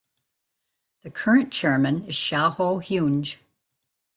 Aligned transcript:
The 1.03 1.11
current 1.11 1.53
Chairman 1.53 2.05
is 2.05 2.15
Shao 2.15 2.49
Hauje. 2.49 3.35